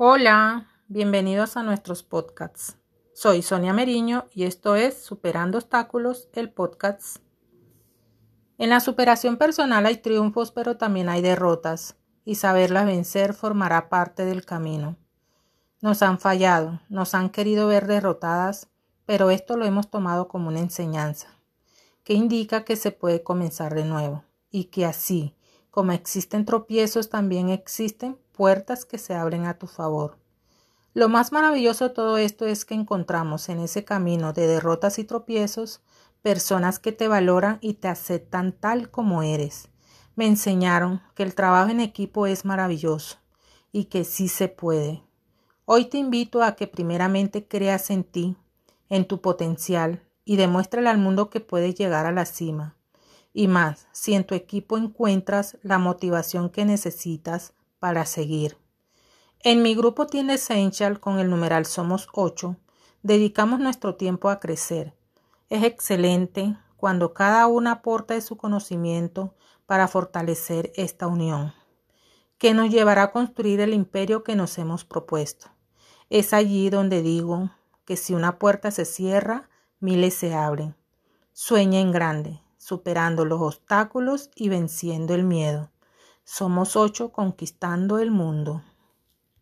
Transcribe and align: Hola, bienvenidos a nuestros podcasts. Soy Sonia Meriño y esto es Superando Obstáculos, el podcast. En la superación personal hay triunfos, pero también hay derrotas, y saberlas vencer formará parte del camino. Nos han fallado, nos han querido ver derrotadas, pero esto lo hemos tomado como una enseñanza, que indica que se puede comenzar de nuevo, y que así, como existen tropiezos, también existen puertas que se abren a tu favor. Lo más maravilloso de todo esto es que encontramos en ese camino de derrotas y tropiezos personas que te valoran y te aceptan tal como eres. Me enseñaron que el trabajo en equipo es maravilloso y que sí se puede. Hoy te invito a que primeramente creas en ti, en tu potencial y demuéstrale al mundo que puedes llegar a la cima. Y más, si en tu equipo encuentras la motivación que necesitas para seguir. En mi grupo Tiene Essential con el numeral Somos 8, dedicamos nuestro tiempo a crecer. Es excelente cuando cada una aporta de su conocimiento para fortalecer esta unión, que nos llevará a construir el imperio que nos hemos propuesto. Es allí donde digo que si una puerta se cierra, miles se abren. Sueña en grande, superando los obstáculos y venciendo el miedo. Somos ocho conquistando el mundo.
Hola, 0.00 0.68
bienvenidos 0.86 1.56
a 1.56 1.64
nuestros 1.64 2.04
podcasts. 2.04 2.76
Soy 3.14 3.42
Sonia 3.42 3.72
Meriño 3.72 4.26
y 4.32 4.44
esto 4.44 4.76
es 4.76 5.02
Superando 5.02 5.58
Obstáculos, 5.58 6.28
el 6.34 6.52
podcast. 6.52 7.16
En 8.58 8.70
la 8.70 8.78
superación 8.78 9.38
personal 9.38 9.86
hay 9.86 9.96
triunfos, 9.96 10.52
pero 10.52 10.76
también 10.76 11.08
hay 11.08 11.20
derrotas, 11.20 11.96
y 12.24 12.36
saberlas 12.36 12.86
vencer 12.86 13.34
formará 13.34 13.88
parte 13.88 14.24
del 14.24 14.44
camino. 14.44 14.96
Nos 15.80 16.00
han 16.02 16.20
fallado, 16.20 16.80
nos 16.88 17.12
han 17.14 17.28
querido 17.28 17.66
ver 17.66 17.88
derrotadas, 17.88 18.68
pero 19.04 19.30
esto 19.30 19.56
lo 19.56 19.64
hemos 19.64 19.90
tomado 19.90 20.28
como 20.28 20.46
una 20.46 20.60
enseñanza, 20.60 21.26
que 22.04 22.14
indica 22.14 22.62
que 22.64 22.76
se 22.76 22.92
puede 22.92 23.24
comenzar 23.24 23.74
de 23.74 23.84
nuevo, 23.84 24.22
y 24.52 24.66
que 24.66 24.86
así, 24.86 25.34
como 25.72 25.90
existen 25.90 26.44
tropiezos, 26.44 27.08
también 27.08 27.48
existen 27.48 28.16
puertas 28.38 28.84
que 28.84 28.98
se 28.98 29.14
abren 29.16 29.46
a 29.46 29.58
tu 29.58 29.66
favor. 29.66 30.16
Lo 30.94 31.08
más 31.08 31.32
maravilloso 31.32 31.88
de 31.88 31.94
todo 31.94 32.18
esto 32.18 32.46
es 32.46 32.64
que 32.64 32.74
encontramos 32.74 33.48
en 33.48 33.58
ese 33.58 33.84
camino 33.84 34.32
de 34.32 34.46
derrotas 34.46 35.00
y 35.00 35.04
tropiezos 35.04 35.80
personas 36.22 36.78
que 36.78 36.92
te 36.92 37.08
valoran 37.08 37.58
y 37.60 37.74
te 37.74 37.88
aceptan 37.88 38.52
tal 38.52 38.92
como 38.92 39.24
eres. 39.24 39.70
Me 40.14 40.28
enseñaron 40.28 41.02
que 41.16 41.24
el 41.24 41.34
trabajo 41.34 41.70
en 41.70 41.80
equipo 41.80 42.28
es 42.28 42.44
maravilloso 42.44 43.18
y 43.72 43.86
que 43.86 44.04
sí 44.04 44.28
se 44.28 44.46
puede. 44.46 45.02
Hoy 45.64 45.86
te 45.86 45.98
invito 45.98 46.44
a 46.44 46.54
que 46.54 46.68
primeramente 46.68 47.48
creas 47.48 47.90
en 47.90 48.04
ti, 48.04 48.36
en 48.88 49.04
tu 49.08 49.20
potencial 49.20 50.04
y 50.24 50.36
demuéstrale 50.36 50.88
al 50.88 50.98
mundo 50.98 51.28
que 51.28 51.40
puedes 51.40 51.74
llegar 51.74 52.06
a 52.06 52.12
la 52.12 52.24
cima. 52.24 52.76
Y 53.34 53.48
más, 53.48 53.88
si 53.90 54.14
en 54.14 54.22
tu 54.22 54.36
equipo 54.36 54.78
encuentras 54.78 55.58
la 55.62 55.78
motivación 55.78 56.50
que 56.50 56.64
necesitas 56.64 57.54
para 57.78 58.06
seguir. 58.06 58.58
En 59.40 59.62
mi 59.62 59.74
grupo 59.74 60.06
Tiene 60.06 60.34
Essential 60.34 61.00
con 61.00 61.18
el 61.18 61.30
numeral 61.30 61.64
Somos 61.64 62.08
8, 62.12 62.56
dedicamos 63.02 63.60
nuestro 63.60 63.94
tiempo 63.94 64.30
a 64.30 64.40
crecer. 64.40 64.94
Es 65.48 65.62
excelente 65.62 66.56
cuando 66.76 67.14
cada 67.14 67.46
una 67.46 67.72
aporta 67.72 68.14
de 68.14 68.20
su 68.20 68.36
conocimiento 68.36 69.34
para 69.66 69.88
fortalecer 69.88 70.72
esta 70.76 71.06
unión, 71.06 71.52
que 72.38 72.54
nos 72.54 72.70
llevará 72.70 73.04
a 73.04 73.12
construir 73.12 73.60
el 73.60 73.74
imperio 73.74 74.24
que 74.24 74.34
nos 74.34 74.58
hemos 74.58 74.84
propuesto. 74.84 75.48
Es 76.10 76.32
allí 76.32 76.70
donde 76.70 77.02
digo 77.02 77.50
que 77.84 77.96
si 77.96 78.14
una 78.14 78.38
puerta 78.38 78.70
se 78.70 78.84
cierra, 78.84 79.48
miles 79.80 80.14
se 80.14 80.34
abren. 80.34 80.76
Sueña 81.32 81.80
en 81.80 81.92
grande, 81.92 82.40
superando 82.56 83.24
los 83.24 83.40
obstáculos 83.40 84.30
y 84.34 84.48
venciendo 84.48 85.14
el 85.14 85.24
miedo. 85.24 85.70
Somos 86.30 86.76
ocho 86.76 87.10
conquistando 87.10 87.98
el 87.98 88.10
mundo. 88.10 88.62